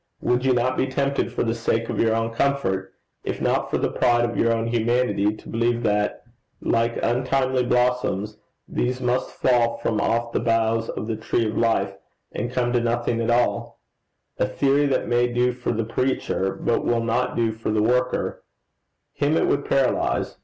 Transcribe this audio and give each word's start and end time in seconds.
Would 0.19 0.43
you 0.45 0.53
not 0.55 0.77
be 0.77 0.87
tempted, 0.87 1.31
for 1.31 1.43
the 1.43 1.53
sake 1.53 1.87
of 1.87 1.99
your 1.99 2.15
own 2.15 2.31
comfort, 2.33 2.91
if 3.23 3.39
not 3.39 3.69
for 3.69 3.77
the 3.77 3.91
pride 3.91 4.27
of 4.27 4.35
your 4.35 4.51
own 4.51 4.65
humanity, 4.65 5.35
to 5.35 5.47
believe 5.47 5.83
that, 5.83 6.23
like 6.59 6.97
untimely 7.03 7.61
blossoms, 7.63 8.35
these 8.67 8.99
must 8.99 9.29
fall 9.29 9.77
from 9.77 10.01
off 10.01 10.31
the 10.31 10.39
boughs 10.39 10.89
of 10.89 11.05
the 11.05 11.15
tree 11.15 11.45
of 11.47 11.55
life, 11.55 11.93
and 12.31 12.51
come 12.51 12.73
to 12.73 12.81
nothing 12.81 13.21
at 13.21 13.29
all 13.29 13.77
a 14.39 14.47
theory 14.47 14.87
that 14.87 15.07
may 15.07 15.27
do 15.31 15.53
for 15.53 15.71
the 15.71 15.85
preacher, 15.85 16.55
but 16.59 16.83
will 16.83 17.03
not 17.03 17.35
do 17.35 17.51
for 17.51 17.69
the 17.69 17.83
worker: 17.83 18.41
him 19.13 19.37
it 19.37 19.45
would 19.45 19.65
paralyze? 19.65 20.37